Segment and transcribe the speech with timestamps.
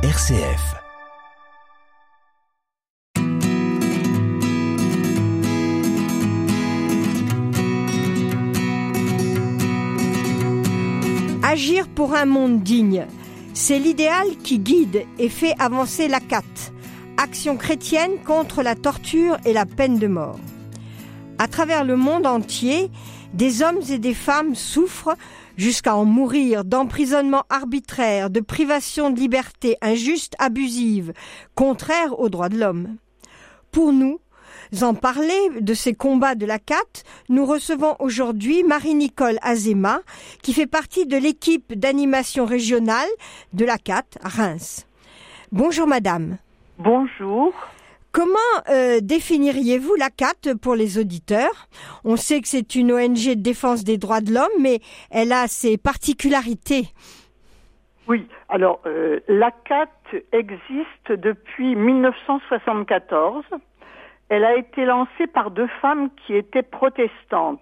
[0.00, 0.76] RCF.
[11.42, 13.06] Agir pour un monde digne,
[13.54, 16.44] c'est l'idéal qui guide et fait avancer la CAT,
[17.16, 20.38] Action chrétienne contre la torture et la peine de mort.
[21.38, 22.88] À travers le monde entier,
[23.34, 25.16] des hommes et des femmes souffrent
[25.56, 31.12] jusqu'à en mourir d'emprisonnement arbitraire, de privation de liberté injuste, abusive,
[31.54, 32.96] contraire aux droits de l'homme.
[33.70, 34.20] Pour nous,
[34.82, 40.00] en parler de ces combats de la CAT, nous recevons aujourd'hui Marie-Nicole Azema,
[40.42, 43.08] qui fait partie de l'équipe d'animation régionale
[43.52, 44.86] de la CAT Reims.
[45.52, 46.38] Bonjour madame.
[46.78, 47.52] Bonjour.
[48.18, 51.68] Comment euh, définiriez-vous la CAT pour les auditeurs?
[52.04, 54.80] On sait que c'est une ONG de défense des droits de l'homme, mais
[55.12, 56.88] elle a ses particularités.
[58.08, 59.86] Oui, alors euh, la CAT
[60.32, 63.44] existe depuis 1974.
[64.30, 67.60] Elle a été lancée par deux femmes qui étaient protestantes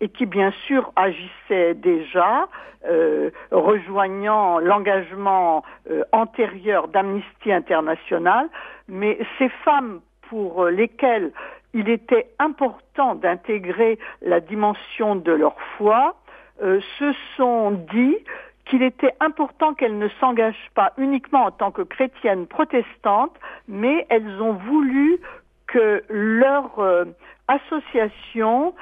[0.00, 2.48] et qui bien sûr agissaient déjà,
[2.86, 8.48] euh, rejoignant l'engagement euh, antérieur d'Amnesty International,
[8.88, 11.32] mais ces femmes pour lesquelles
[11.74, 16.14] il était important d'intégrer la dimension de leur foi
[16.62, 18.16] euh, se sont dit
[18.66, 23.34] qu'il était important qu'elles ne s'engagent pas uniquement en tant que chrétiennes protestantes,
[23.66, 25.18] mais elles ont voulu
[25.66, 26.80] que leur
[27.48, 28.72] association euh,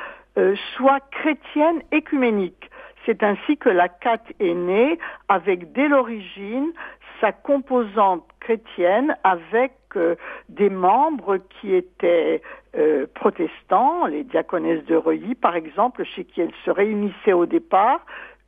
[0.77, 2.71] soit chrétienne écuménique.
[3.05, 6.73] C'est ainsi que la CAT est née avec dès l'origine
[7.21, 10.17] sa composante chrétienne avec euh,
[10.49, 12.43] des membres qui étaient
[12.77, 18.05] euh, protestants, les diaconesses de Reuilly par exemple, chez qui elles se réunissaient au départ,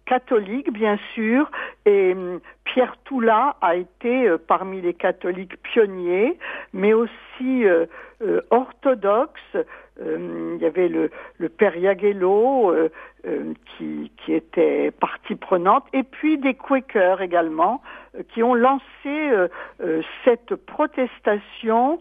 [0.09, 1.51] catholiques bien sûr,
[1.85, 6.39] et hum, Pierre Toula a été parmi les catholiques pionniers,
[6.73, 7.65] mais aussi
[8.51, 9.57] orthodoxes,
[10.01, 12.89] euh, il y avait le, le père Yagello euh,
[13.27, 17.83] euh, qui, qui était partie prenante, et puis des Quakers également,
[18.33, 18.83] qui ont lancé
[20.25, 22.01] cette protestation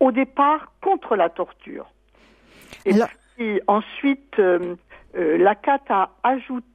[0.00, 1.90] au départ contre la torture.
[2.84, 2.92] Et
[3.36, 4.40] puis, ensuite,
[5.14, 6.66] la CAT a ajouté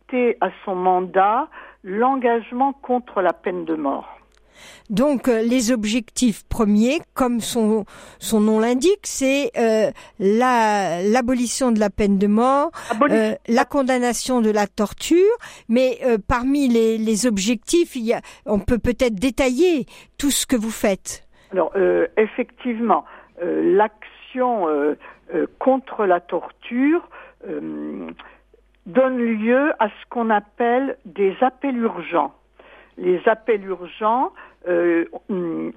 [0.41, 1.47] à son mandat
[1.83, 4.17] l'engagement contre la peine de mort.
[4.89, 7.85] Donc euh, les objectifs premiers, comme son,
[8.19, 12.71] son nom l'indique, c'est euh, l'abolition de la peine de mort,
[13.09, 15.31] euh, la condamnation de la torture,
[15.69, 19.85] mais parmi les, les, objectifs, il y a, on peut peut-être détailler
[20.17, 21.23] tout ce que vous faites.
[21.51, 21.71] Alors
[22.17, 23.05] effectivement,
[23.41, 24.67] l'action
[25.59, 27.07] contre la torture
[28.87, 32.33] donne lieu à ce qu'on appelle des appels urgents.
[32.97, 34.31] Les appels urgents
[34.67, 35.05] euh,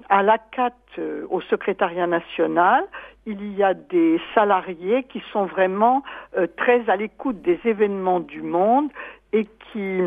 [0.09, 2.83] à la CAT, euh, au secrétariat national,
[3.25, 6.03] il y a des salariés qui sont vraiment
[6.35, 8.89] euh, très à l'écoute des événements du monde
[9.33, 10.01] et qui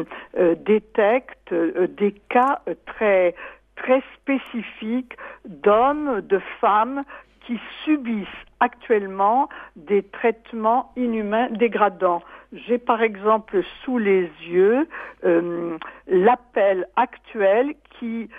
[0.67, 3.35] détectent des cas très
[3.75, 5.17] très spécifiques
[5.47, 7.05] d'hommes, de femmes
[7.47, 8.29] qui subissent
[8.65, 12.23] actuellement des traitements inhumains dégradants.
[12.53, 14.89] J'ai par exemple sous les yeux
[15.25, 15.77] euh,
[16.07, 18.31] l'appel actuel qui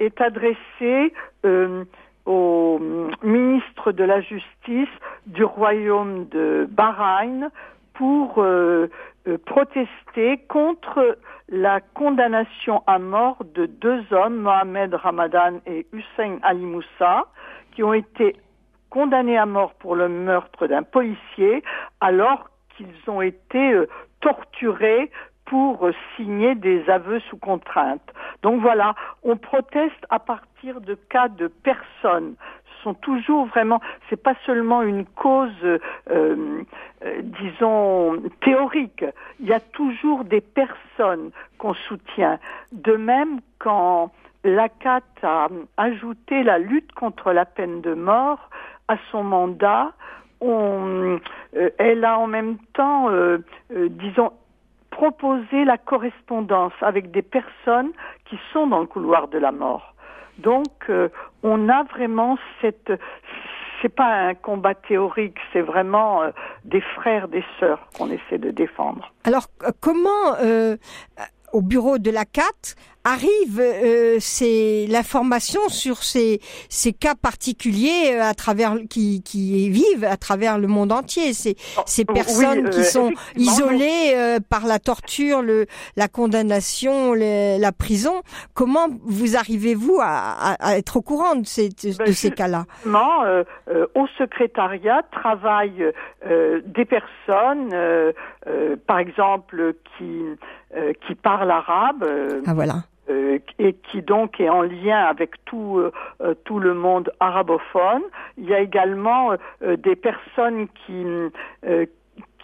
[0.00, 1.14] est adressé
[1.46, 1.84] euh,
[2.26, 2.78] au
[3.22, 4.94] ministre de la Justice
[5.26, 7.50] du Royaume de Bahreïn
[7.94, 8.88] pour euh,
[9.46, 11.16] protester contre
[11.48, 17.26] la condamnation à mort de deux hommes, Mohamed Ramadan et Hussein Ali Moussa,
[17.72, 18.36] qui ont été
[18.90, 21.62] condamnés à mort pour le meurtre d'un policier
[22.00, 23.88] alors qu'ils ont été euh,
[24.20, 25.10] torturés
[25.44, 28.02] pour euh, signer des aveux sous contrainte.
[28.42, 32.34] Donc voilà, on proteste à partir de cas de personnes.
[32.64, 35.50] Ce sont toujours vraiment, c'est pas seulement une cause,
[36.10, 36.62] euh,
[37.22, 39.04] disons, théorique.
[39.40, 42.38] Il y a toujours des personnes qu'on soutient.
[42.70, 44.12] De même, quand
[44.44, 48.50] l'ACAT a ajouté la lutte contre la peine de mort
[48.88, 49.92] à son mandat,
[50.40, 51.18] on,
[51.56, 53.38] euh, elle a en même temps, euh,
[53.72, 54.32] euh, disons,
[54.90, 57.90] proposé la correspondance avec des personnes
[58.24, 59.94] qui sont dans le couloir de la mort.
[60.38, 60.88] Donc,
[61.42, 62.92] on a vraiment cette,
[63.82, 66.22] c'est pas un combat théorique, c'est vraiment
[66.64, 69.12] des frères, des sœurs qu'on essaie de défendre.
[69.24, 69.46] Alors,
[69.80, 70.36] comment
[71.52, 72.42] au bureau de la CAT
[73.04, 80.04] arrive euh, c'est l'information sur ces, ces cas particuliers euh, à travers qui, qui vivent
[80.04, 81.32] à travers le monde entier.
[81.32, 85.66] Ces, oh, ces personnes qui sont isolées par la torture le
[85.96, 88.22] la condamnation la prison.
[88.54, 92.66] Comment vous arrivez-vous à, à, être au courant de ces, de ben, ces cas-là?
[93.94, 95.92] au secrétariat travaillent
[96.24, 97.74] des personnes
[98.86, 100.24] par exemple qui
[100.76, 102.02] euh, qui parle arabe.
[102.02, 102.74] Euh, ah voilà.
[103.08, 105.80] Euh, et qui donc est en lien avec tout
[106.44, 108.02] tout le monde arabophone.
[108.36, 109.30] Il y a également
[109.62, 111.06] des personnes qui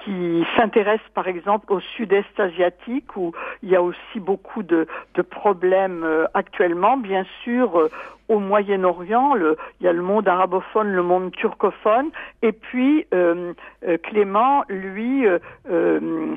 [0.03, 5.23] qui s'intéressent par exemple au sud-est asiatique où il y a aussi beaucoup de, de
[5.23, 6.97] problèmes actuellement.
[6.97, 7.91] Bien sûr,
[8.29, 12.11] au Moyen-Orient, il y a le monde arabophone, le monde turcophone,
[12.43, 13.53] et puis euh,
[13.87, 16.37] euh Clément, lui, euh,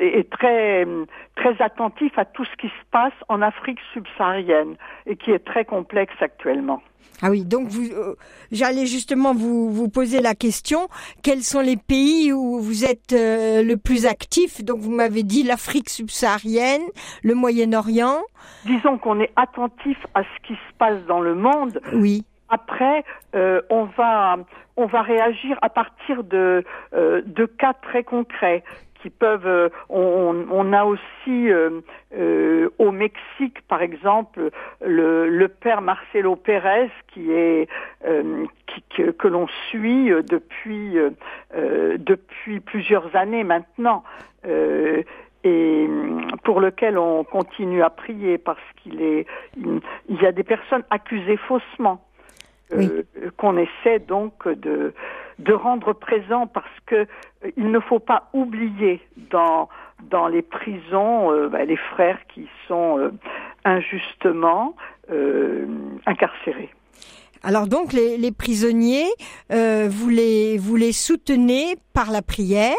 [0.00, 0.86] est très
[1.36, 5.64] très attentif à tout ce qui se passe en Afrique subsaharienne et qui est très
[5.64, 6.82] complexe actuellement.
[7.20, 7.88] Ah oui, donc vous,
[8.52, 10.86] j'allais justement vous, vous poser la question,
[11.24, 14.64] quels sont les pays où vous êtes le plus actif?
[14.64, 16.82] Donc vous m'avez dit l'Afrique subsaharienne,
[17.24, 18.22] le Moyen-Orient.
[18.66, 21.80] Disons qu'on est attentif à ce qui se passe dans le monde.
[21.92, 22.24] Oui.
[22.48, 23.04] Après,
[23.34, 24.38] euh, on va
[24.76, 26.64] on va réagir à partir de
[26.94, 28.64] euh, de cas très concrets
[29.02, 29.46] qui peuvent.
[29.46, 31.50] Euh, on, on, a aussi
[32.78, 34.50] au Mexique, par exemple,
[34.84, 37.68] le, le père Marcelo Pérez qui est
[38.66, 40.96] qui, que, que l'on suit depuis
[41.54, 44.02] depuis plusieurs années maintenant
[45.48, 50.44] et hum, pour lequel on continue à prier parce qu'il est, il y a des
[50.44, 52.00] personnes accusées faussement
[52.72, 53.02] euh,
[53.38, 54.92] qu'on essaie donc de
[55.38, 59.00] de rendre présent parce que euh, il ne faut pas oublier
[59.30, 59.68] dans
[60.02, 63.10] dans les prisons euh, bah, les frères qui sont
[63.64, 64.76] injustement
[66.06, 66.70] incarcérés.
[67.42, 69.08] Alors donc les, les prisonniers,
[69.52, 72.74] euh, vous les vous les soutenez par la prière,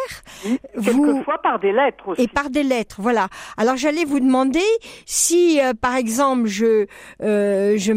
[0.73, 2.23] quelquefois par des lettres aussi.
[2.23, 3.27] Et par des lettres, voilà.
[3.57, 4.63] Alors j'allais vous demander
[5.05, 6.85] si euh, par exemple je
[7.21, 7.91] euh, je,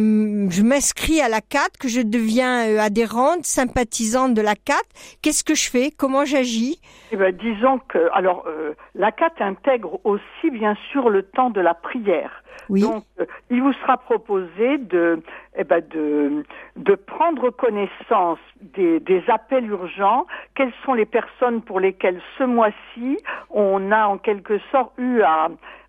[0.50, 4.82] je m'inscris à la CAT, que je deviens euh, adhérente, sympathisante de la CAT,
[5.22, 5.90] qu'est-ce que je fais?
[5.90, 6.80] Comment j'agis?
[7.12, 11.60] Eh ben disons que alors euh, la CAT intègre aussi bien sûr le temps de
[11.60, 12.42] la prière.
[12.68, 15.22] Donc, euh, il vous sera proposé de,
[15.56, 16.44] eh ben de,
[16.76, 20.26] de prendre connaissance des, des appels urgents.
[20.54, 23.18] Quelles sont les personnes pour lesquelles ce mois-ci
[23.50, 25.48] on a en quelque sorte eu à,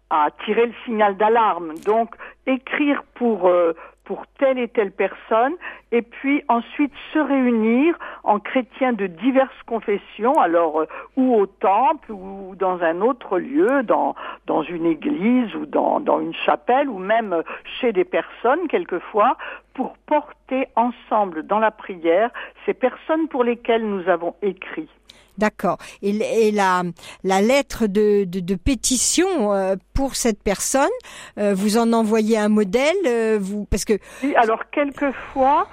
[0.09, 1.73] à tirer le signal d'alarme?
[1.85, 2.15] Donc,
[2.47, 3.73] écrire pour euh,
[4.05, 5.53] pour telle et telle personne,
[5.91, 12.11] et puis ensuite se réunir en chrétiens de diverses confessions, alors euh, ou au temple
[12.11, 14.15] ou dans un autre lieu, dans
[14.45, 17.44] dans une église ou dans dans une chapelle ou même
[17.79, 19.38] chez des personnes quelquefois,
[19.73, 22.29] pour porter ensemble dans la prière
[22.65, 24.89] ces personnes pour lesquelles nous avons écrit.
[25.38, 25.77] D'accord.
[26.01, 26.83] Et, la,
[27.24, 30.89] la lettre de, de, pétition euh, pour cette personne,
[31.38, 33.94] euh, vous en envoyez un modèle, euh, vous parce que.
[34.24, 35.68] Oui, alors quelquefois.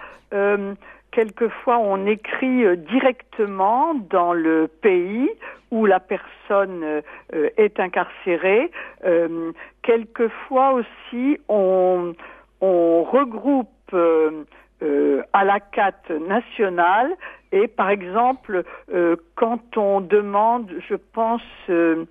[1.11, 5.29] Quelquefois, on écrit directement dans le pays
[5.73, 7.03] où la personne
[7.33, 8.71] est incarcérée.
[9.83, 12.15] quelquefois aussi, on,
[12.61, 13.69] on regroupe
[15.33, 17.11] à la CAT nationale.
[17.53, 22.05] Et par exemple, euh, quand on demande, je pense euh,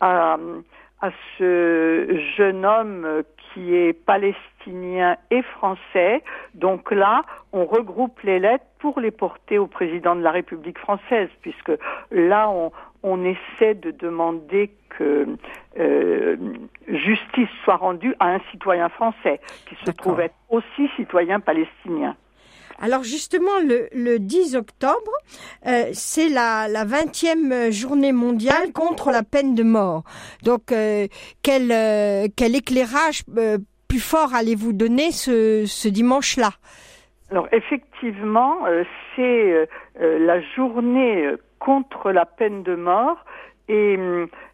[0.00, 0.36] à,
[1.00, 3.22] à ce jeune homme
[3.52, 6.22] qui est palestinien et français,
[6.54, 7.22] donc là,
[7.52, 11.72] on regroupe les lettres pour les porter au président de la République française, puisque
[12.10, 12.72] là, on,
[13.04, 15.26] on essaie de demander que
[15.78, 16.36] euh,
[16.88, 22.16] justice soit rendue à un citoyen français qui se trouve être aussi citoyen palestinien.
[22.80, 25.12] Alors justement, le, le 10 octobre,
[25.66, 30.02] euh, c'est la, la 20e journée mondiale contre la peine de mort.
[30.42, 31.06] Donc, euh,
[31.42, 31.68] quel,
[32.36, 33.22] quel éclairage
[33.86, 36.50] plus fort allez-vous donner ce, ce dimanche-là?
[37.30, 38.58] Alors effectivement,
[39.14, 39.68] c'est
[40.00, 43.24] la journée contre la peine de mort.
[43.68, 43.98] Et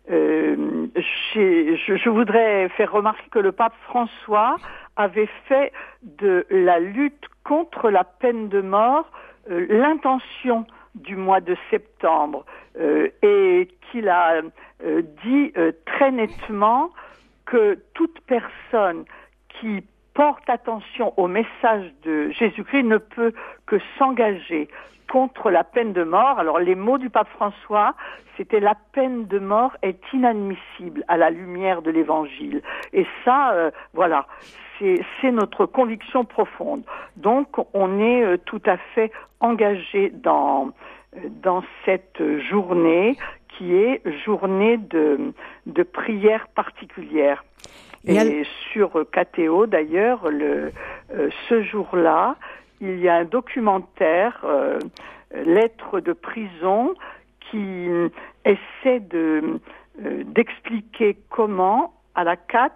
[0.06, 4.56] je, je, voudrais faire remarquer que le pape François
[4.96, 9.10] avait fait de la lutte contre la peine de mort
[9.50, 12.44] euh, l'intention du mois de septembre
[12.78, 14.42] euh, et qu'il a
[14.84, 15.52] euh, dit
[15.86, 16.90] très nettement
[17.46, 19.04] que toute personne
[19.48, 19.82] qui
[20.14, 23.32] porte attention au message de Jésus-Christ ne peut
[23.66, 24.68] que s'engager
[25.10, 26.38] contre la peine de mort.
[26.38, 27.94] Alors les mots du pape François,
[28.36, 32.62] c'était la peine de mort est inadmissible à la lumière de l'évangile.
[32.92, 34.26] Et ça, euh, voilà,
[34.78, 36.82] c'est notre conviction profonde.
[37.16, 40.70] Donc on est euh, tout à fait engagé dans,
[41.42, 43.16] dans cette journée
[43.48, 45.32] qui est journée de,
[45.66, 47.44] de prière particulière.
[48.06, 50.72] Et, sur KTO, d'ailleurs, le,
[51.14, 52.36] euh, ce jour-là,
[52.80, 54.78] il y a un documentaire, euh,
[55.32, 56.94] Lettres de prison,
[57.50, 57.88] qui
[58.44, 59.60] essaie de
[60.04, 62.72] euh, d'expliquer comment, à la CAT,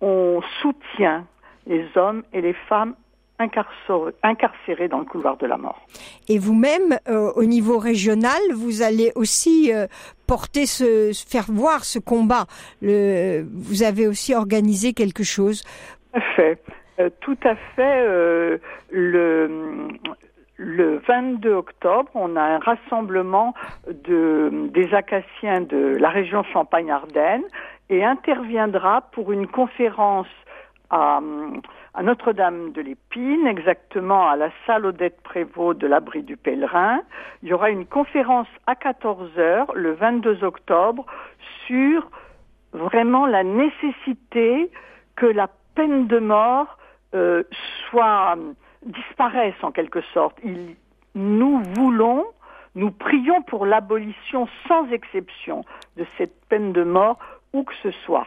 [0.00, 1.26] on soutient
[1.66, 2.94] les hommes et les femmes
[3.38, 5.80] incarcérés dans le couloir de la mort.
[6.28, 9.86] Et vous-même, euh, au niveau régional, vous allez aussi euh,
[10.26, 12.46] porter ce, faire voir ce combat.
[12.80, 15.62] Le, vous avez aussi organisé quelque chose.
[16.12, 16.58] Tout à fait.
[16.98, 18.06] Euh, tout à fait.
[18.90, 19.88] le,
[20.56, 23.54] le 22 octobre, on a un rassemblement
[23.86, 27.42] de, des acaciens de la région Champagne-Ardenne
[27.90, 30.26] et interviendra pour une conférence
[30.90, 31.20] à,
[31.96, 37.00] à Notre-Dame de l'Épine, exactement à la salle Odette Prévost de l'abri du pèlerin.
[37.42, 41.06] Il y aura une conférence à 14 heures le 22 octobre
[41.66, 42.10] sur
[42.74, 44.70] vraiment la nécessité
[45.16, 46.76] que la peine de mort
[47.14, 47.42] euh,
[47.88, 48.36] soit
[48.84, 50.38] disparaisse en quelque sorte.
[51.14, 52.26] Nous voulons,
[52.74, 55.64] nous prions pour l'abolition sans exception
[55.96, 57.18] de cette peine de mort
[57.54, 58.26] où que ce soit.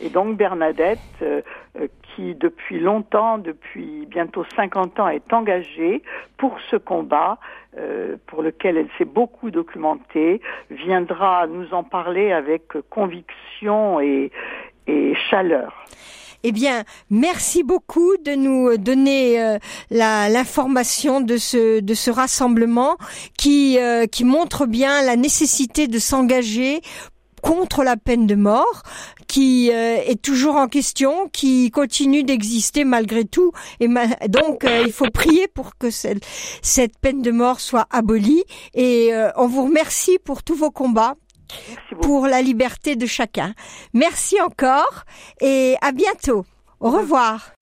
[0.00, 1.42] Et donc Bernadette, euh,
[1.78, 6.02] euh, qui depuis longtemps, depuis bientôt 50 ans, est engagée
[6.36, 7.38] pour ce combat,
[7.78, 14.30] euh, pour lequel elle s'est beaucoup documentée, viendra nous en parler avec conviction et,
[15.30, 15.72] chaleur.
[16.42, 19.56] Eh bien, merci beaucoup de nous donner
[19.90, 22.96] l'information de ce de ce rassemblement
[23.38, 23.78] qui
[24.10, 26.80] qui montre bien la nécessité de s'engager
[27.42, 28.82] contre la peine de mort,
[29.26, 33.52] qui euh, est toujours en question, qui continue d'exister malgré tout.
[33.80, 33.88] Et
[34.28, 36.24] donc, euh, il faut prier pour que cette,
[36.62, 38.44] cette, peine de mort soit abolie.
[38.74, 41.16] Et euh, on vous remercie pour tous vos combats.
[42.00, 43.54] Pour la liberté de chacun.
[43.92, 45.04] Merci encore
[45.42, 46.46] et à bientôt.
[46.80, 47.52] Au revoir.